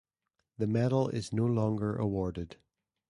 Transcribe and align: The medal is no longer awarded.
The 0.57 0.65
medal 0.65 1.09
is 1.09 1.31
no 1.31 1.45
longer 1.45 1.95
awarded. 1.95 2.55